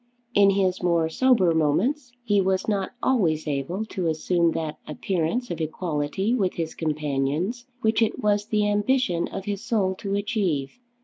In 0.33 0.49
his 0.49 0.81
more 0.81 1.09
sober 1.09 1.53
moments 1.53 2.11
he 2.23 2.41
was 2.41 2.67
not 2.67 2.91
always 3.03 3.47
able 3.47 3.85
to 3.85 4.07
assume 4.07 4.53
that 4.53 4.79
appearance 4.87 5.51
of 5.51 5.61
equality 5.61 6.33
with 6.33 6.55
his 6.55 6.73
companions 6.73 7.67
which 7.81 8.01
it 8.01 8.17
was 8.17 8.47
the 8.47 8.67
ambition 8.67 9.27
of 9.27 9.45
his 9.45 9.63
soul 9.63 9.93
to 9.99 10.15
achieve. 10.15 10.79